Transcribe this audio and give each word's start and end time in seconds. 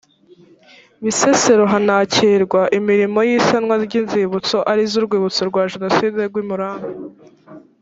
bisesero 1.03 1.63
hanakirwa 1.73 2.61
imirimo 2.77 3.19
y 3.27 3.31
isanwa 3.39 3.75
ry 3.85 3.93
inzibutso 4.01 4.57
arizo 4.71 4.95
urwibutso 5.01 5.41
rwa 5.49 5.61
jenoside 5.71 6.17
rw 6.29 6.35
i 6.43 6.45
murambi 6.49 6.91